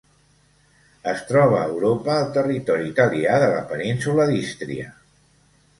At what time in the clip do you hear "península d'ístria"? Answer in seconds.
3.75-4.93